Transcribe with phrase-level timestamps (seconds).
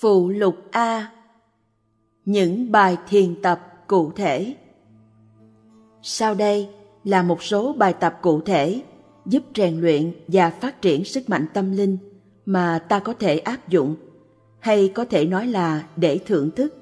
[0.00, 1.10] Phụ lục A
[2.24, 4.56] Những bài thiền tập cụ thể
[6.02, 6.68] Sau đây
[7.04, 8.82] là một số bài tập cụ thể
[9.26, 11.98] giúp rèn luyện và phát triển sức mạnh tâm linh
[12.46, 13.96] mà ta có thể áp dụng
[14.60, 16.74] hay có thể nói là để thưởng thức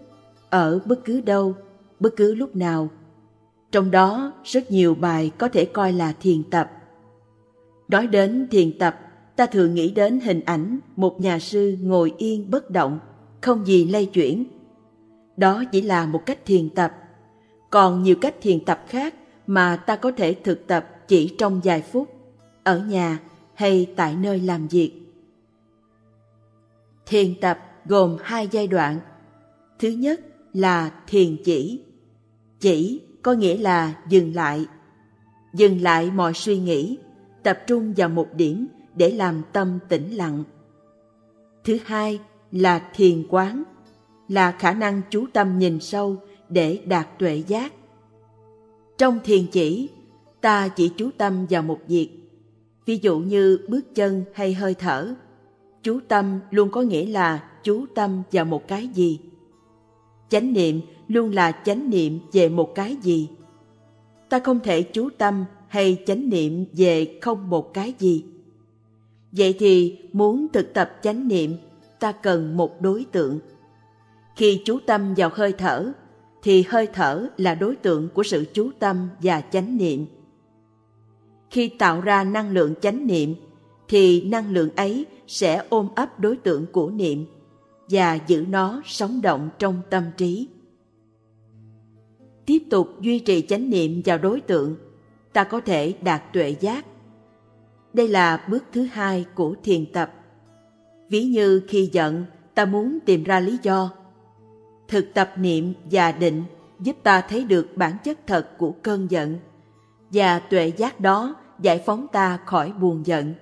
[0.50, 1.54] ở bất cứ đâu,
[2.00, 2.88] bất cứ lúc nào.
[3.72, 6.70] Trong đó rất nhiều bài có thể coi là thiền tập.
[7.88, 9.00] Nói đến thiền tập
[9.36, 12.98] ta thường nghĩ đến hình ảnh một nhà sư ngồi yên bất động,
[13.40, 14.44] không gì lay chuyển.
[15.36, 16.94] Đó chỉ là một cách thiền tập.
[17.70, 19.14] Còn nhiều cách thiền tập khác
[19.46, 22.08] mà ta có thể thực tập chỉ trong vài phút,
[22.64, 23.18] ở nhà
[23.54, 24.92] hay tại nơi làm việc.
[27.06, 28.98] Thiền tập gồm hai giai đoạn.
[29.78, 30.20] Thứ nhất
[30.52, 31.80] là thiền chỉ.
[32.60, 34.66] Chỉ có nghĩa là dừng lại.
[35.54, 36.98] Dừng lại mọi suy nghĩ,
[37.42, 40.44] tập trung vào một điểm để làm tâm tĩnh lặng.
[41.64, 42.20] Thứ hai
[42.52, 43.62] là thiền quán,
[44.28, 46.16] là khả năng chú tâm nhìn sâu
[46.48, 47.72] để đạt tuệ giác.
[48.98, 49.88] Trong thiền chỉ,
[50.40, 52.10] ta chỉ chú tâm vào một việc,
[52.86, 55.14] ví dụ như bước chân hay hơi thở.
[55.82, 59.20] Chú tâm luôn có nghĩa là chú tâm vào một cái gì.
[60.28, 63.28] Chánh niệm luôn là chánh niệm về một cái gì.
[64.28, 68.24] Ta không thể chú tâm hay chánh niệm về không một cái gì
[69.36, 71.56] Vậy thì muốn thực tập chánh niệm,
[72.00, 73.38] ta cần một đối tượng.
[74.36, 75.92] Khi chú tâm vào hơi thở,
[76.42, 80.06] thì hơi thở là đối tượng của sự chú tâm và chánh niệm.
[81.50, 83.34] Khi tạo ra năng lượng chánh niệm,
[83.88, 87.26] thì năng lượng ấy sẽ ôm ấp đối tượng của niệm
[87.90, 90.48] và giữ nó sống động trong tâm trí.
[92.46, 94.76] Tiếp tục duy trì chánh niệm vào đối tượng,
[95.32, 96.86] ta có thể đạt tuệ giác
[97.94, 100.14] đây là bước thứ hai của thiền tập.
[101.08, 103.90] Ví như khi giận, ta muốn tìm ra lý do.
[104.88, 106.44] Thực tập niệm và định
[106.80, 109.38] giúp ta thấy được bản chất thật của cơn giận
[110.12, 113.34] và tuệ giác đó giải phóng ta khỏi buồn giận.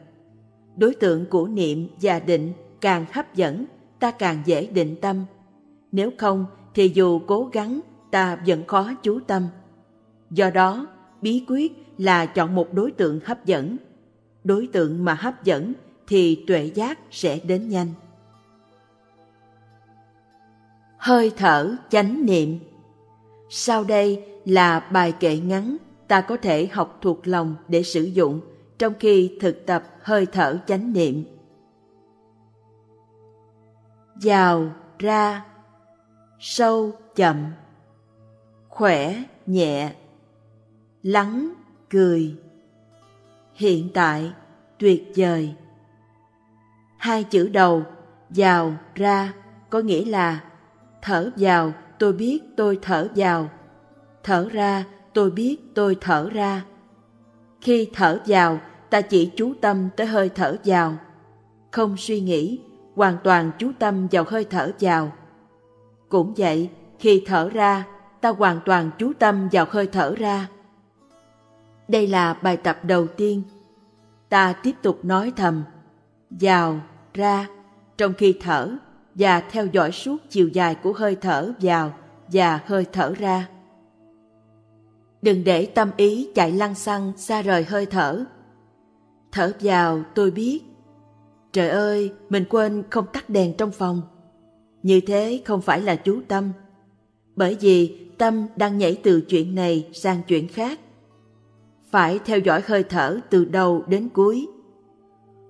[0.76, 3.64] Đối tượng của niệm và định càng hấp dẫn,
[4.00, 5.24] ta càng dễ định tâm.
[5.92, 9.46] Nếu không thì dù cố gắng ta vẫn khó chú tâm.
[10.30, 10.86] Do đó,
[11.22, 13.76] bí quyết là chọn một đối tượng hấp dẫn
[14.44, 15.72] đối tượng mà hấp dẫn
[16.06, 17.88] thì tuệ giác sẽ đến nhanh.
[20.98, 22.58] Hơi thở chánh niệm
[23.50, 25.76] Sau đây là bài kệ ngắn
[26.08, 28.40] ta có thể học thuộc lòng để sử dụng
[28.78, 31.24] trong khi thực tập hơi thở chánh niệm.
[34.22, 35.44] Vào, ra,
[36.40, 37.44] sâu, chậm,
[38.68, 39.94] khỏe, nhẹ,
[41.02, 41.54] lắng,
[41.90, 42.36] cười
[43.62, 44.32] hiện tại,
[44.78, 45.54] tuyệt vời.
[46.96, 47.82] Hai chữ đầu,
[48.28, 49.32] vào, ra,
[49.70, 50.40] có nghĩa là
[51.02, 53.48] thở vào tôi biết tôi thở vào,
[54.22, 54.84] thở ra
[55.14, 56.62] tôi biết tôi thở ra.
[57.60, 60.96] Khi thở vào, ta chỉ chú tâm tới hơi thở vào,
[61.70, 62.60] không suy nghĩ,
[62.94, 65.12] hoàn toàn chú tâm vào hơi thở vào.
[66.08, 67.84] Cũng vậy, khi thở ra,
[68.20, 70.48] ta hoàn toàn chú tâm vào hơi thở ra.
[71.88, 73.42] Đây là bài tập đầu tiên.
[74.32, 75.64] Ta tiếp tục nói thầm,
[76.30, 76.80] vào,
[77.14, 77.48] ra,
[77.98, 78.76] trong khi thở
[79.14, 81.94] và theo dõi suốt chiều dài của hơi thở vào
[82.28, 83.48] và hơi thở ra.
[85.22, 88.24] Đừng để tâm ý chạy lăng xăng xa rời hơi thở.
[89.32, 90.62] Thở vào tôi biết.
[91.52, 94.02] Trời ơi, mình quên không tắt đèn trong phòng.
[94.82, 96.52] Như thế không phải là chú tâm.
[97.36, 100.78] Bởi vì tâm đang nhảy từ chuyện này sang chuyện khác
[101.92, 104.48] phải theo dõi hơi thở từ đầu đến cuối.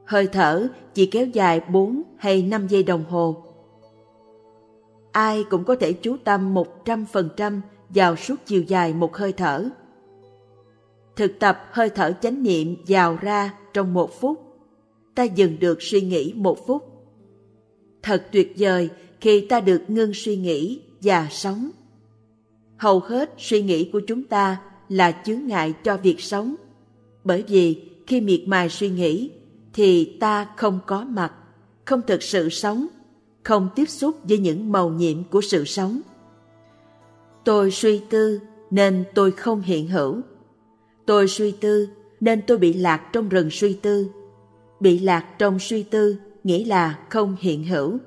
[0.06, 3.44] Hơi thở chỉ kéo dài 4 hay 5 giây đồng hồ.
[5.12, 6.54] Ai cũng có thể chú tâm
[6.84, 9.69] 100% vào suốt chiều dài một hơi thở.
[11.16, 14.38] Thực tập hơi thở chánh niệm vào ra trong một phút.
[15.14, 16.82] Ta dừng được suy nghĩ một phút.
[18.03, 21.71] Thật tuyệt vời khi ta được ngưng suy nghĩ và sống.
[22.77, 24.60] Hầu hết suy nghĩ của chúng ta
[24.92, 26.54] là chướng ngại cho việc sống.
[27.24, 29.30] Bởi vì khi miệt mài suy nghĩ
[29.72, 31.33] thì ta không có mặt,
[31.84, 32.86] không thực sự sống,
[33.42, 36.00] không tiếp xúc với những màu nhiệm của sự sống.
[37.44, 38.41] Tôi suy tư
[38.71, 40.21] nên tôi không hiện hữu.
[41.06, 41.88] Tôi suy tư
[42.21, 44.10] nên tôi bị lạc trong rừng suy tư.
[44.80, 47.98] Bị lạc trong suy tư nghĩa là không hiện hữu.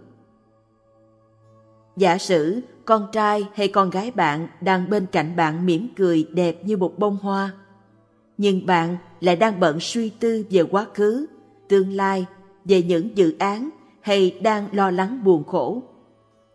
[1.97, 6.65] Giả sử con trai hay con gái bạn đang bên cạnh bạn mỉm cười đẹp
[6.65, 7.51] như một bông hoa.
[8.37, 11.25] Nhưng bạn lại đang bận suy tư về quá khứ,
[11.67, 12.25] tương lai,
[12.65, 13.69] về những dự án
[14.01, 15.83] hay đang lo lắng buồn khổ.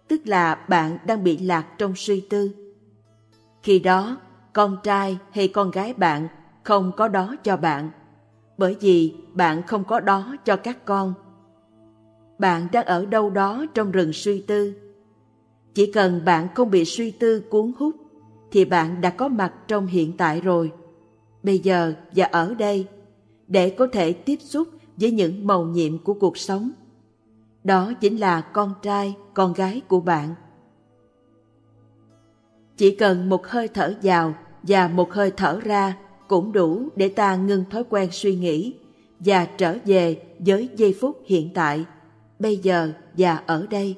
[0.09, 2.51] tức là bạn đang bị lạc trong suy tư.
[3.63, 4.17] Khi đó,
[4.53, 6.29] con trai hay con gái bạn
[6.63, 7.91] không có đó cho bạn,
[8.59, 11.15] bởi vì bạn không có đó cho các con.
[12.39, 14.90] Bạn đang ở đâu đó trong rừng suy tư.
[15.75, 17.95] Chỉ cần bạn không bị suy tư cuốn hút,
[18.51, 20.73] thì bạn đã có mặt trong hiện tại rồi.
[21.43, 22.87] Bây giờ và ở đây,
[23.49, 26.71] để có thể tiếp xúc với những màu nhiệm của cuộc sống.
[27.65, 30.35] Đó chính là con trai, con gái của bạn.
[32.77, 35.97] Chỉ cần một hơi thở vào và một hơi thở ra
[36.29, 38.75] cũng đủ để ta ngưng thói quen suy nghĩ
[39.19, 41.85] và trở về với giây phút hiện tại,
[42.39, 43.97] bây giờ và ở đây.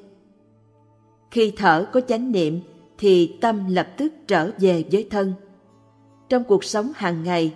[1.33, 2.59] Khi thở có chánh niệm
[2.97, 5.33] thì tâm lập tức trở về với thân.
[6.29, 7.53] Trong cuộc sống hàng ngày,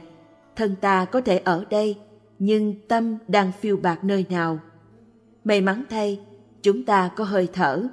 [0.56, 1.98] thân ta có thể ở đây
[2.40, 4.60] nhưng tâm đang phiêu bạc nơi nào.
[5.44, 6.20] May mắn thay,
[6.62, 7.84] chúng ta có hơi thở.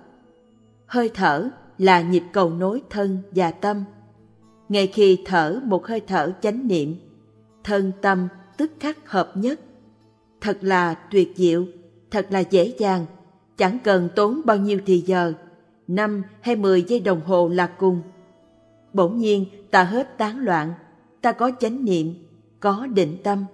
[0.86, 1.48] Hơi thở
[1.78, 3.84] là nhịp cầu nối thân và tâm.
[4.68, 6.96] Ngay khi thở một hơi thở chánh niệm,
[7.64, 9.60] thân tâm tức khắc hợp nhất.
[10.40, 11.66] Thật là tuyệt diệu,
[12.10, 13.06] thật là dễ dàng,
[13.56, 15.32] chẳng cần tốn bao nhiêu thì giờ,
[15.86, 18.02] năm hay mười giây đồng hồ là cùng.
[18.92, 20.74] Bỗng nhiên ta hết tán loạn,
[21.20, 22.14] ta có chánh niệm,
[22.60, 23.44] có định tâm.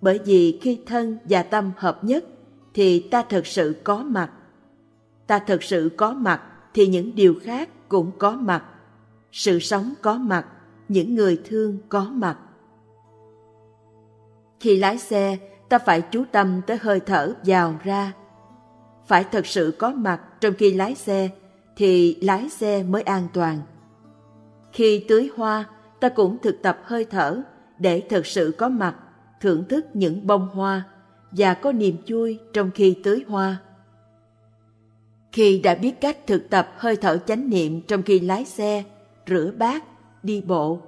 [0.00, 2.24] Bởi vì khi thân và tâm hợp nhất
[2.74, 4.30] thì ta thật sự có mặt.
[5.26, 6.42] Ta thật sự có mặt
[6.74, 8.64] thì những điều khác cũng có mặt.
[9.32, 10.46] Sự sống có mặt,
[10.88, 12.38] những người thương có mặt.
[14.60, 15.38] Khi lái xe,
[15.68, 18.12] ta phải chú tâm tới hơi thở vào ra.
[19.06, 21.28] Phải thật sự có mặt trong khi lái xe
[21.76, 23.58] thì lái xe mới an toàn.
[24.72, 25.64] Khi tưới hoa,
[26.00, 27.42] ta cũng thực tập hơi thở
[27.78, 28.96] để thực sự có mặt,
[29.40, 30.82] thưởng thức những bông hoa
[31.30, 33.56] và có niềm vui trong khi tưới hoa.
[35.32, 38.84] Khi đã biết cách thực tập hơi thở chánh niệm trong khi lái xe,
[39.26, 39.84] rửa bát,
[40.22, 40.80] đi bộ,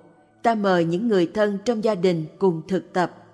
[0.43, 3.25] ta mời những người thân trong gia đình cùng thực tập.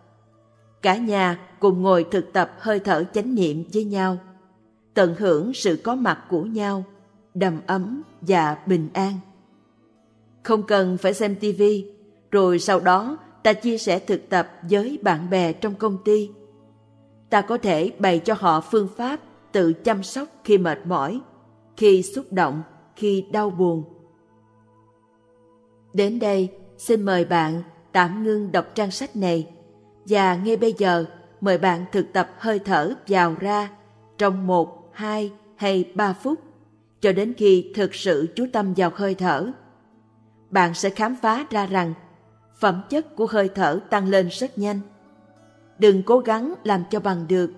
[0.83, 4.19] Cả nhà cùng ngồi thực tập hơi thở chánh niệm với nhau,
[4.95, 6.85] tận hưởng sự có mặt của nhau,
[7.35, 9.13] đầm ấm và bình an.
[10.43, 11.87] Không cần phải xem tivi,
[12.31, 16.31] rồi sau đó ta chia sẻ thực tập với bạn bè trong công ty.
[17.31, 19.21] Ta có thể bày cho họ phương pháp
[19.53, 21.21] tự chăm sóc khi mệt mỏi,
[21.77, 22.63] khi xúc động,
[22.97, 23.85] khi đau buồn.
[25.93, 26.49] Đến đây,
[26.79, 27.63] xin mời bạn
[27.93, 29.49] tạm ngưng đọc trang sách này
[30.05, 31.05] và ngay bây giờ
[31.41, 33.71] mời bạn thực tập hơi thở vào ra
[34.19, 36.39] trong một, hai hay ba phút
[37.01, 39.51] cho đến khi thực sự chú tâm vào hơi thở.
[40.51, 41.95] Bạn sẽ khám phá ra rằng
[42.61, 44.81] phẩm chất của hơi thở tăng lên rất nhanh.
[45.79, 47.51] Đừng cố gắng làm cho bằng được,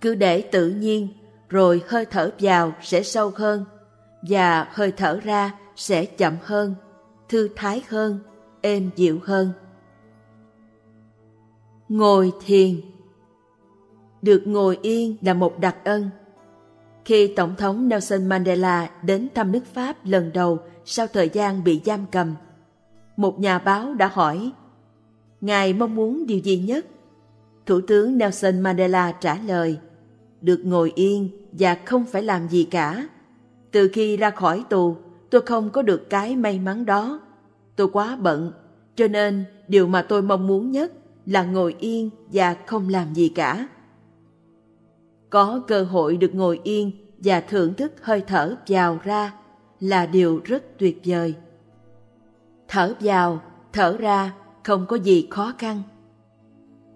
[0.00, 1.08] cứ để tự nhiên
[1.48, 3.64] rồi hơi thở vào sẽ sâu hơn
[4.28, 6.74] và hơi thở ra sẽ chậm hơn,
[7.28, 8.18] thư thái hơn,
[8.60, 9.52] êm dịu hơn.
[11.88, 12.80] Ngồi thiền
[14.22, 16.10] Được ngồi yên là một đặc ân.
[17.04, 21.80] Khi Tổng thống Nelson Mandela đến thăm nước Pháp lần đầu sau thời gian bị
[21.84, 22.34] giam cầm,
[23.16, 24.52] một nhà báo đã hỏi
[25.40, 26.86] Ngài mong muốn điều gì nhất?
[27.66, 29.78] Thủ tướng Nelson Mandela trả lời
[30.40, 33.08] Được ngồi yên và không phải làm gì cả.
[33.70, 34.96] Từ khi ra khỏi tù,
[35.30, 37.20] tôi không có được cái may mắn đó.
[37.76, 38.52] Tôi quá bận,
[38.96, 40.92] cho nên điều mà tôi mong muốn nhất
[41.26, 43.68] là ngồi yên và không làm gì cả.
[45.34, 49.32] Có cơ hội được ngồi yên và thưởng thức hơi thở vào ra
[49.80, 51.34] là điều rất tuyệt vời.
[52.68, 55.82] Thở vào, thở ra không có gì khó khăn.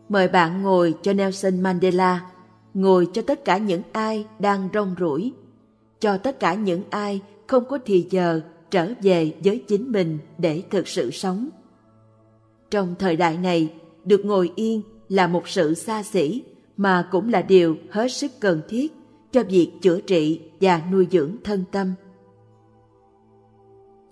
[0.08, 2.30] Mời bạn ngồi cho Nelson Mandela
[2.74, 5.32] ngồi cho tất cả những ai đang rong ruổi,
[6.00, 8.40] cho tất cả những ai không có thì giờ
[8.70, 11.48] trở về với chính mình để thực sự sống.
[12.70, 13.72] Trong thời đại này,
[14.04, 16.42] được ngồi yên là một sự xa xỉ
[16.78, 18.92] mà cũng là điều hết sức cần thiết
[19.32, 21.94] cho việc chữa trị và nuôi dưỡng thân tâm.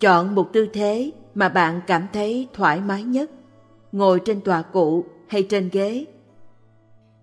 [0.00, 3.30] Chọn một tư thế mà bạn cảm thấy thoải mái nhất,
[3.92, 6.04] ngồi trên tòa cụ hay trên ghế.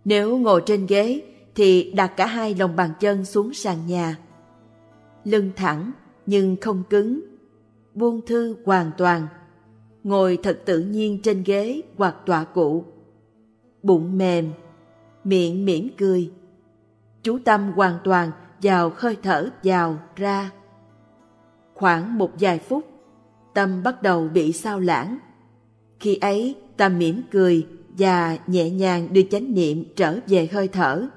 [0.06, 1.22] Nếu ngồi trên ghế
[1.56, 4.18] thì đặt cả hai lòng bàn chân xuống sàn nhà.
[5.24, 5.92] Lưng thẳng
[6.26, 7.22] nhưng không cứng,
[7.94, 9.28] buông thư hoàn toàn,
[10.04, 12.84] ngồi thật tự nhiên trên ghế hoặc tọa cụ.
[13.84, 14.50] Bụng mềm,
[15.24, 16.32] miệng mỉm cười.
[17.24, 20.52] Chú tâm hoàn toàn vào hơi thở vào ra.
[21.74, 22.86] Khoảng một vài phút,
[23.54, 25.18] tâm bắt đầu bị sao lãng.
[26.00, 31.08] Khi ấy, tâm mỉm cười và nhẹ nhàng đưa chánh niệm trở về hơi thở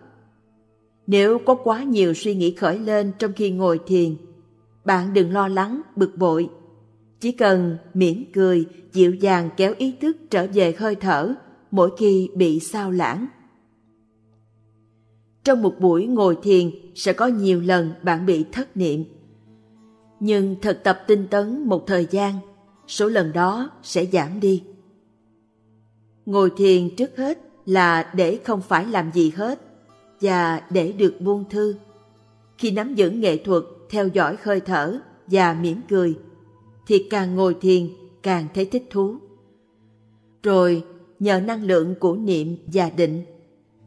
[1.07, 4.17] nếu có quá nhiều suy nghĩ khởi lên trong khi ngồi thiền,
[4.85, 6.49] bạn đừng lo lắng, bực bội.
[7.21, 11.35] Chỉ cần mỉm cười, dịu dàng kéo ý thức trở về hơi thở
[11.71, 13.27] mỗi khi bị sao lãng.
[15.47, 19.05] Trong một buổi ngồi thiền sẽ có nhiều lần bạn bị thất niệm.
[20.21, 22.35] Nhưng thực tập tinh tấn một thời gian,
[22.87, 24.63] số lần đó sẽ giảm đi.
[26.27, 29.61] Ngồi thiền trước hết là để không phải làm gì hết
[30.21, 31.75] và để được buông thư.
[32.59, 36.15] Khi nắm giữ nghệ thuật theo dõi hơi thở và mỉm cười,
[36.87, 37.89] thì càng ngồi thiền
[38.23, 39.17] càng thấy thích thú.
[40.43, 40.85] Rồi
[41.19, 43.25] nhờ năng lượng của niệm và định,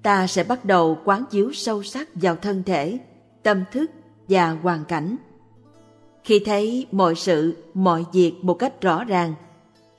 [0.03, 3.00] ta sẽ bắt đầu quán chiếu sâu sắc vào thân thể,
[3.44, 3.91] tâm thức
[4.27, 5.15] và hoàn cảnh.
[6.24, 9.34] Khi thấy mọi sự, mọi việc một cách rõ ràng,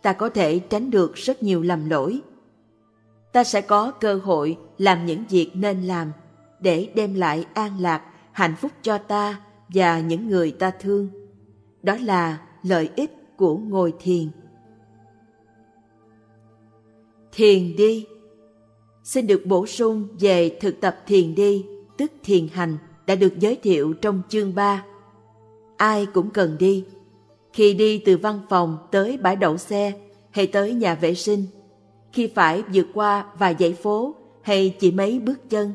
[0.03, 2.21] ta có thể tránh được rất nhiều lầm lỗi.
[3.33, 6.13] Ta sẽ có cơ hội làm những việc nên làm
[6.61, 8.03] để đem lại an lạc,
[8.33, 11.09] hạnh phúc cho ta và những người ta thương.
[11.83, 14.29] Đó là lợi ích của ngồi thiền.
[17.33, 18.07] Thiền đi
[19.11, 22.77] Xin được bổ sung về thực tập thiền đi, tức thiền hành,
[23.07, 24.85] đã được giới thiệu trong chương 3.
[25.77, 26.85] Ai cũng cần đi.
[27.53, 29.93] Khi đi từ văn phòng tới bãi đậu xe
[30.31, 31.47] hay tới nhà vệ sinh,
[32.13, 35.73] khi phải vượt qua vài dãy phố hay chỉ mấy bước chân,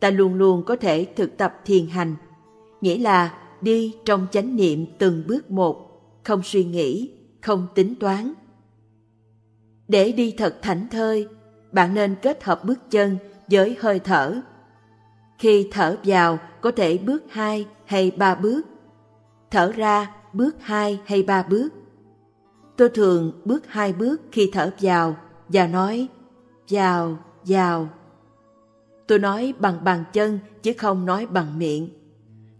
[0.00, 2.14] ta luôn luôn có thể thực tập thiền hành,
[2.80, 7.10] nghĩa là đi trong chánh niệm từng bước một, không suy nghĩ,
[7.40, 8.32] không tính toán.
[9.88, 11.28] Để đi thật thảnh thơi,
[11.72, 13.16] bạn nên kết hợp bước chân
[13.50, 14.40] với hơi thở.
[15.38, 18.62] Khi thở vào có thể bước hai hay ba bước,
[19.50, 21.68] thở ra bước hai hay ba bước.
[22.76, 25.16] Tôi thường bước hai bước khi thở vào
[25.48, 26.08] và nói
[26.70, 27.88] vào, vào.
[29.06, 31.88] Tôi nói bằng bàn chân chứ không nói bằng miệng.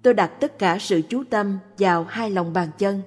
[0.02, 3.00] Tôi đặt tất cả sự chú tâm vào hai lòng bàn chân.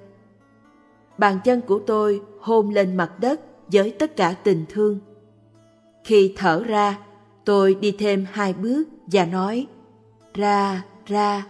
[1.18, 5.00] Bàn chân của tôi hôn lên mặt đất với tất cả tình thương.
[6.06, 6.98] Khi thở ra,
[7.44, 9.66] tôi đi thêm hai bước và nói
[10.34, 11.46] ra, ra.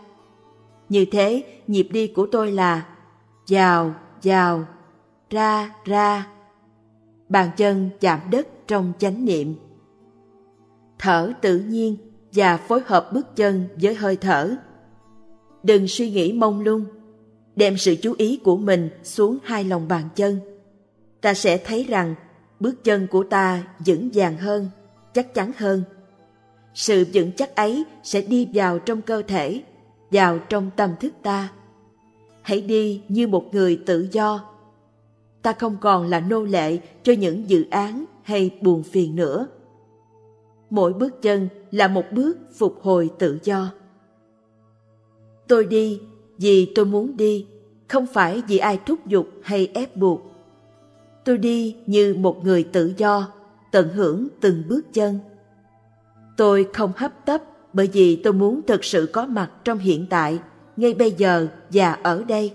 [0.89, 2.87] Như thế, nhịp đi của tôi là
[3.49, 4.65] vào, vào,
[5.31, 6.27] ra, ra.
[7.29, 9.55] Bàn chân chạm đất trong chánh niệm.
[10.99, 11.97] Thở tự nhiên
[12.33, 14.57] và phối hợp bước chân với hơi thở.
[15.63, 16.85] Đừng suy nghĩ mông lung,
[17.57, 20.39] đem sự chú ý của mình xuống hai lòng bàn chân.
[21.21, 22.15] Ta sẽ thấy rằng
[22.61, 24.69] bước chân của ta vững vàng hơn,
[25.15, 25.83] chắc chắn hơn.
[26.75, 29.63] Sự vững chắc ấy sẽ đi vào trong cơ thể,
[30.11, 31.53] vào trong tâm thức ta.
[32.43, 34.45] Hãy đi như một người tự do.
[35.43, 39.47] Ta không còn là nô lệ cho những dự án hay buồn phiền nữa.
[40.71, 43.73] Mỗi bước chân là một bước phục hồi tự do.
[45.49, 46.01] Tôi đi
[46.39, 47.47] vì tôi muốn đi,
[47.89, 50.36] không phải vì ai thúc giục hay ép buộc
[51.27, 53.29] tôi đi như một người tự do,
[53.73, 55.19] tận hưởng từng bước chân.
[56.37, 57.43] Tôi không hấp tấp
[57.73, 60.39] bởi vì tôi muốn thực sự có mặt trong hiện tại,
[60.77, 62.53] ngay bây giờ và ở đây.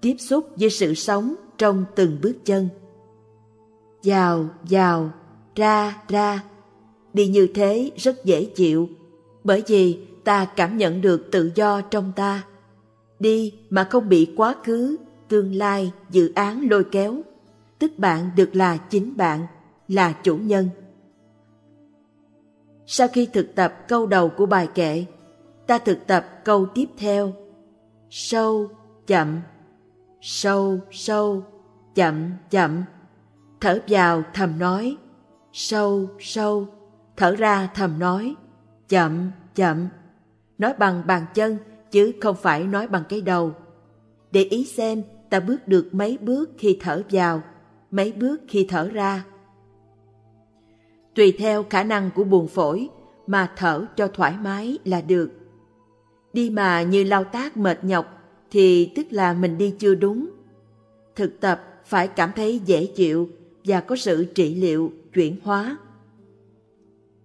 [0.00, 2.68] Tiếp xúc với sự sống trong từng bước chân.
[4.04, 5.10] Vào, vào,
[5.54, 6.44] ra, ra.
[7.12, 8.88] Đi như thế rất dễ chịu,
[9.44, 12.44] bởi vì ta cảm nhận được tự do trong ta.
[13.18, 14.96] Đi mà không bị quá khứ,
[15.28, 17.22] tương lai, dự án lôi kéo
[17.84, 19.46] tức bạn được là chính bạn,
[19.88, 20.68] là chủ nhân.
[22.86, 25.04] Sau khi thực tập câu đầu của bài kệ,
[25.66, 27.32] ta thực tập câu tiếp theo.
[28.10, 28.68] Sâu,
[29.06, 29.40] chậm,
[30.20, 31.42] sâu, sâu,
[31.94, 32.84] chậm, chậm.
[33.60, 34.96] Thở vào thầm nói,
[35.52, 36.66] sâu, sâu,
[37.16, 38.34] thở ra thầm nói,
[38.88, 39.88] chậm, chậm.
[40.58, 41.58] Nói bằng bàn chân
[41.90, 43.52] chứ không phải nói bằng cái đầu.
[44.30, 47.42] Để ý xem ta bước được mấy bước khi thở vào
[47.94, 49.24] mấy bước khi thở ra.
[51.14, 52.88] Tùy theo khả năng của buồng phổi
[53.26, 55.30] mà thở cho thoải mái là được.
[56.32, 58.06] Đi mà như lao tác mệt nhọc
[58.50, 60.30] thì tức là mình đi chưa đúng.
[61.16, 63.28] Thực tập phải cảm thấy dễ chịu
[63.64, 65.76] và có sự trị liệu, chuyển hóa.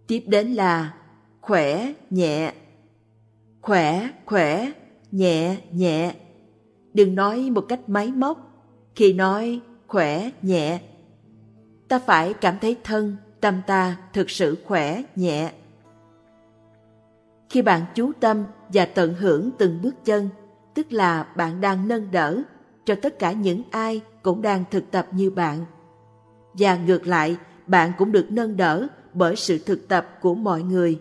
[0.07, 0.93] Tiếp đến là
[1.41, 2.53] khỏe, nhẹ.
[3.61, 4.71] Khỏe, khỏe,
[5.11, 6.15] nhẹ, nhẹ.
[6.93, 8.65] Đừng nói một cách máy móc.
[8.95, 10.81] Khi nói khỏe, nhẹ.
[11.87, 15.51] Ta phải cảm thấy thân, tâm ta thực sự khỏe, nhẹ.
[17.49, 18.43] Khi bạn chú tâm
[18.73, 20.29] và tận hưởng từng bước chân,
[20.73, 22.41] tức là bạn đang nâng đỡ
[22.85, 25.65] cho tất cả những ai cũng đang thực tập như bạn.
[26.53, 30.99] Và ngược lại, bạn cũng được nâng đỡ bởi sự thực tập của mọi người.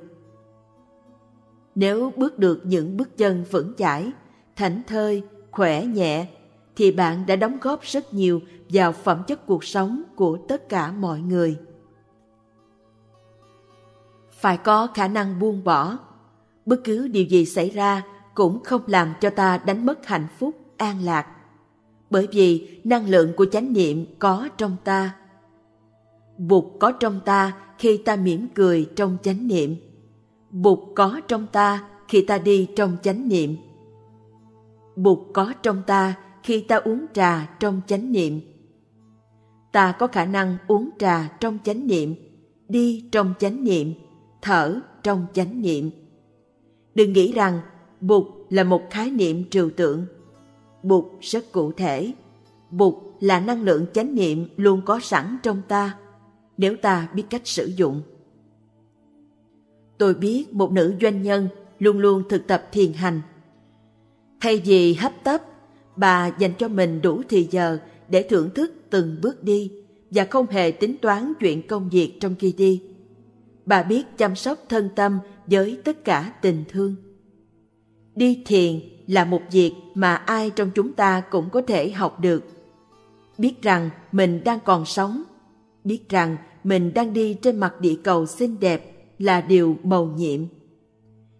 [1.74, 4.12] Nếu bước được những bước chân vững chãi,
[4.56, 6.26] thảnh thơi, khỏe nhẹ,
[6.78, 10.92] thì bạn đã đóng góp rất nhiều vào phẩm chất cuộc sống của tất cả
[10.92, 11.56] mọi người.
[14.30, 15.98] Phải có khả năng buông bỏ.
[16.66, 18.02] Bất cứ điều gì xảy ra
[18.34, 21.26] cũng không làm cho ta đánh mất hạnh phúc, an lạc.
[22.10, 25.14] Bởi vì năng lượng của chánh niệm có trong ta.
[26.36, 29.76] Bụt có trong ta khi ta mỉm cười trong chánh niệm.
[30.50, 33.56] Bụt có trong ta khi ta đi trong chánh niệm.
[34.96, 38.40] Bụt có trong ta khi ta uống trà trong chánh niệm.
[39.72, 42.14] Ta có khả năng uống trà trong chánh niệm,
[42.68, 43.94] đi trong chánh niệm,
[44.42, 45.90] thở trong chánh niệm.
[46.94, 47.60] Đừng nghĩ rằng
[48.00, 50.06] Bụt là một khái niệm trừu tượng.
[50.82, 52.12] Bụt rất cụ thể.
[52.70, 55.98] Bụt là năng lượng chánh niệm luôn có sẵn trong ta,
[56.56, 58.02] nếu ta biết cách sử dụng.
[59.98, 63.20] Tôi biết một nữ doanh nhân luôn luôn thực tập thiền hành.
[64.40, 65.42] Thay vì hấp tấp,
[65.98, 67.78] bà dành cho mình đủ thì giờ
[68.08, 69.72] để thưởng thức từng bước đi
[70.10, 72.82] và không hề tính toán chuyện công việc trong khi đi.
[73.66, 76.94] Bà biết chăm sóc thân tâm với tất cả tình thương.
[78.14, 82.44] Đi thiền là một việc mà ai trong chúng ta cũng có thể học được.
[83.38, 85.22] Biết rằng mình đang còn sống,
[85.84, 90.40] biết rằng mình đang đi trên mặt địa cầu xinh đẹp là điều mầu nhiệm.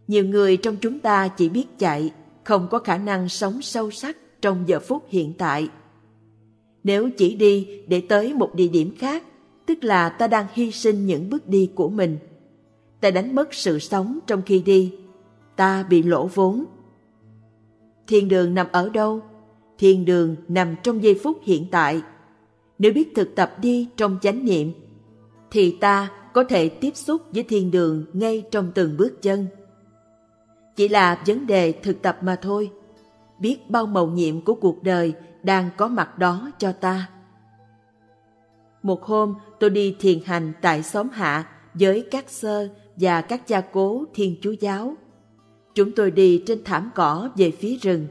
[0.07, 2.13] Nhiều người trong chúng ta chỉ biết chạy,
[2.45, 5.69] không có khả năng sống sâu sắc trong giờ phút hiện tại.
[6.85, 9.25] Nếu chỉ đi để tới một địa điểm khác,
[9.67, 12.19] tức là ta đang hy sinh những bước đi của mình.
[13.01, 14.95] Ta đánh mất sự sống trong khi đi.
[15.57, 16.65] Ta bị lỗ vốn.
[18.07, 19.21] Thiên đường nằm ở đâu?
[19.79, 22.03] Thiên đường nằm trong giây phút hiện tại.
[22.79, 24.73] Nếu biết thực tập đi trong chánh niệm,
[25.51, 29.47] thì ta có thể tiếp xúc với thiên đường ngay trong từng bước chân.
[30.77, 32.71] Chỉ là vấn đề thực tập mà thôi.
[33.39, 37.09] Biết bao mầu nhiệm của cuộc đời đang có mặt đó cho ta.
[38.83, 43.61] Một hôm tôi đi thiền hành tại xóm Hạ với các sơ và các cha
[43.61, 44.95] cố thiên chúa giáo.
[45.75, 48.07] Chúng tôi đi trên thảm cỏ về phía rừng.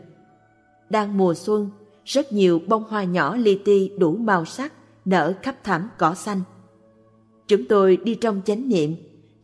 [0.89, 1.69] Đang mùa xuân,
[2.05, 4.73] rất nhiều bông hoa nhỏ li ti đủ màu sắc
[5.05, 6.41] nở khắp thảm cỏ xanh.
[7.47, 8.95] Chúng tôi đi trong chánh niệm,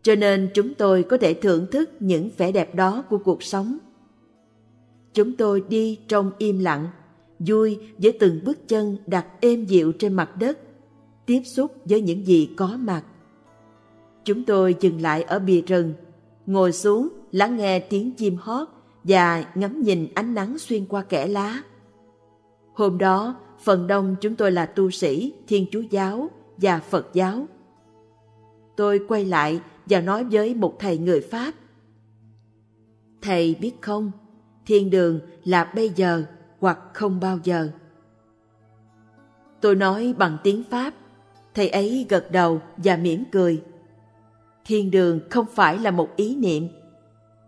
[0.01, 3.77] cho nên chúng tôi có thể thưởng thức những vẻ đẹp đó của cuộc sống.
[5.13, 6.87] Chúng tôi đi trong im lặng,
[7.39, 10.59] vui với từng bước chân đặt êm dịu trên mặt đất,
[11.25, 13.03] tiếp xúc với những gì có mặt.
[14.23, 15.93] Chúng tôi dừng lại ở bìa rừng,
[16.45, 18.67] ngồi xuống lắng nghe tiếng chim hót
[19.03, 21.63] và ngắm nhìn ánh nắng xuyên qua kẽ lá.
[22.73, 27.47] Hôm đó, phần đông chúng tôi là tu sĩ, thiên chúa giáo và Phật giáo.
[28.77, 31.53] Tôi quay lại và nói với một thầy người Pháp.
[33.21, 34.11] Thầy biết không,
[34.65, 36.23] thiên đường là bây giờ
[36.59, 37.69] hoặc không bao giờ.
[39.61, 40.93] Tôi nói bằng tiếng Pháp,
[41.53, 43.61] thầy ấy gật đầu và mỉm cười.
[44.65, 46.67] Thiên đường không phải là một ý niệm.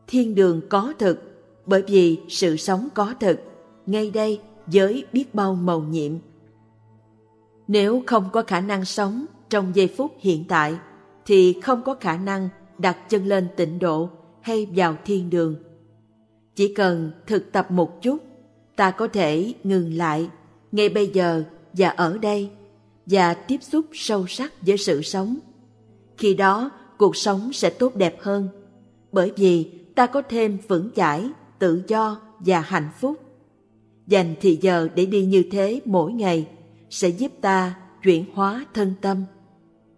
[0.08, 1.21] Thiên đường có thực,
[1.65, 3.39] bởi vì sự sống có thực,
[3.86, 6.12] ngay đây với biết bao màu nhiệm.
[7.67, 10.75] Nếu không có khả năng sống trong giây phút hiện tại,
[11.25, 14.10] thì không có khả năng đặt chân lên tịnh độ
[14.41, 15.56] hay vào thiên đường.
[16.56, 18.18] Chỉ cần thực tập một chút,
[18.76, 20.30] ta có thể ngừng lại
[20.72, 22.50] ngay bây giờ và ở đây
[23.06, 25.38] và tiếp xúc sâu sắc với sự sống.
[26.18, 28.48] Khi đó, cuộc sống sẽ tốt đẹp hơn,
[29.12, 33.18] bởi vì ta có thêm vững chãi, tự do và hạnh phúc.
[34.08, 36.48] Dành thì giờ để đi như thế mỗi ngày
[36.89, 39.26] sẽ giúp ta chuyển hóa thân tâm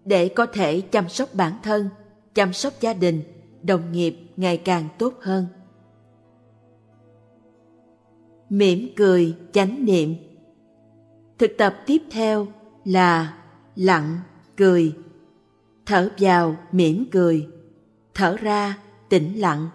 [0.06, 1.89] để có thể chăm sóc bản thân,
[2.34, 3.22] chăm sóc gia đình,
[3.63, 5.46] đồng nghiệp ngày càng tốt hơn.
[8.49, 10.15] Mỉm cười chánh niệm
[11.38, 12.47] Thực tập tiếp theo
[12.86, 13.33] là
[13.75, 14.17] lặng
[14.57, 14.95] cười.
[15.86, 17.47] Thở vào mỉm cười,
[18.13, 18.77] thở ra
[19.10, 19.69] tĩnh lặng.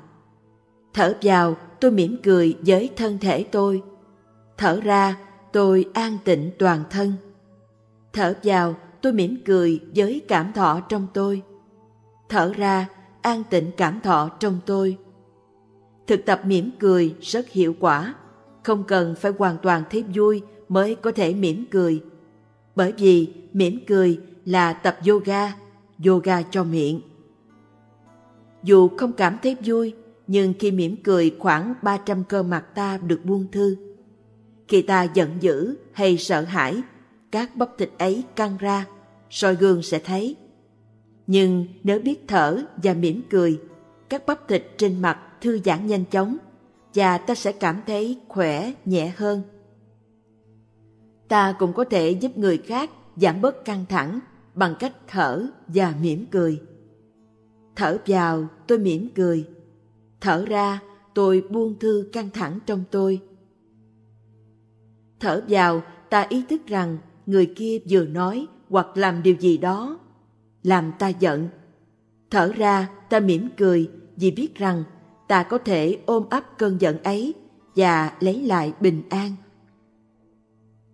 [0.94, 3.82] Thở vào tôi mỉm cười với thân thể tôi.
[4.56, 5.16] Thở ra
[5.52, 7.12] tôi an tịnh toàn thân.
[8.12, 11.42] Thở vào tôi mỉm cười với cảm thọ trong tôi.
[12.28, 12.88] Thở ra,
[13.22, 14.98] an tịnh cảm thọ trong tôi.
[16.06, 18.14] Thực tập mỉm cười rất hiệu quả,
[18.62, 22.02] không cần phải hoàn toàn thấy vui mới có thể mỉm cười.
[22.76, 25.52] Bởi vì mỉm cười là tập yoga,
[26.06, 27.00] yoga cho miệng.
[28.62, 29.94] Dù không cảm thấy vui,
[30.26, 33.76] nhưng khi mỉm cười khoảng 300 cơ mặt ta được buông thư.
[34.68, 36.82] Khi ta giận dữ hay sợ hãi
[37.32, 38.86] các bắp thịt ấy căng ra,
[39.30, 40.36] soi gương sẽ thấy.
[41.26, 43.60] Nhưng nếu biết thở và mỉm cười,
[44.08, 46.36] các bắp thịt trên mặt thư giãn nhanh chóng,
[46.94, 49.42] và ta sẽ cảm thấy khỏe, nhẹ hơn.
[51.28, 54.20] Ta cũng có thể giúp người khác giảm bớt căng thẳng
[54.54, 56.60] bằng cách thở và mỉm cười.
[57.76, 59.48] Thở vào, tôi mỉm cười.
[60.20, 60.80] Thở ra,
[61.14, 63.20] tôi buông thư căng thẳng trong tôi.
[65.20, 69.98] Thở vào, ta ý thức rằng người kia vừa nói hoặc làm điều gì đó,
[70.62, 71.48] làm ta giận.
[72.30, 74.84] Thở ra, ta mỉm cười vì biết rằng
[75.32, 77.34] ta có thể ôm ấp cơn giận ấy
[77.76, 79.32] và lấy lại bình an.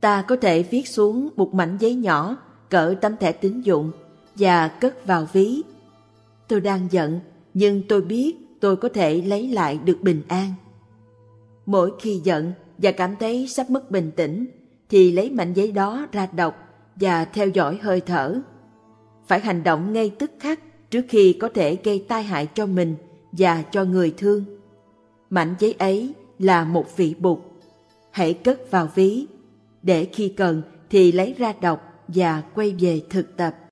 [0.01, 2.37] Ta có thể viết xuống một mảnh giấy nhỏ
[2.71, 3.91] cỡ tấm thẻ tín dụng
[4.35, 5.63] và cất vào ví.
[6.49, 7.21] Tôi đang giận,
[7.55, 10.53] nhưng tôi biết tôi có thể lấy lại được bình an.
[11.67, 14.47] Mỗi khi giận và cảm thấy sắp mất bình tĩnh,
[14.89, 16.57] thì lấy mảnh giấy đó ra đọc
[16.97, 18.41] và theo dõi hơi thở.
[19.27, 22.95] Phải hành động ngay tức khắc trước khi có thể gây tai hại cho mình
[23.39, 24.45] và cho người thương.
[25.31, 27.53] Mảnh giấy ấy là một vị bục.
[28.11, 29.27] Hãy cất vào ví,
[29.83, 33.59] để khi cần thì lấy ra đọc và quay về thực tập.